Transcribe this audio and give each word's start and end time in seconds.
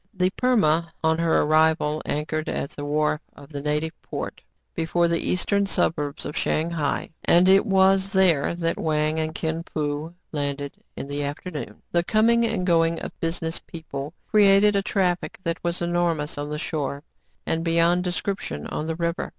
"The 0.21 0.31
Perma," 0.31 0.87
on 1.03 1.19
her 1.19 1.43
arrival, 1.43 2.01
anchored 2.07 2.49
at 2.49 2.71
the 2.71 2.83
wharf 2.83 3.21
of 3.35 3.49
the 3.49 3.61
native 3.61 3.91
port, 4.01 4.41
before 4.73 5.07
the 5.07 5.19
eastern 5.29 5.67
suburbs 5.67 6.25
of 6.25 6.35
Shang 6.35 6.71
hai; 6.71 7.11
and 7.25 7.47
it 7.47 7.67
was 7.67 8.11
there 8.11 8.55
that 8.55 8.79
Wang 8.79 9.19
and 9.19 9.35
Kin 9.35 9.61
Fo 9.71 10.15
landed 10.31 10.71
in 10.95 11.05
the 11.05 11.23
afternoon. 11.23 11.83
The 11.91 12.03
coming 12.03 12.43
and 12.47 12.65
going 12.65 12.99
of 12.99 13.11
business 13.19 13.59
people 13.59 14.15
cre 14.31 14.39
ated 14.39 14.75
a 14.75 14.81
traffic 14.81 15.37
that 15.43 15.63
was 15.63 15.83
enormous 15.83 16.35
on 16.35 16.49
the 16.49 16.57
shore, 16.57 17.03
and 17.45 17.63
beyond 17.63 18.03
description 18.03 18.65
on 18.65 18.87
the 18.87 18.95
river. 18.95 19.29